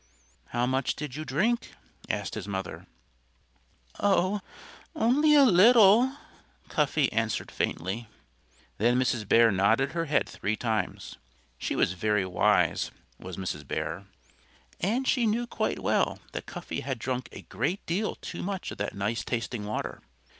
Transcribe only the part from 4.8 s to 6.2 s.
only a little,"